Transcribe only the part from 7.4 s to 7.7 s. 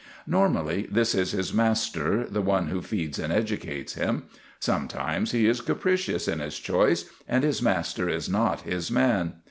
his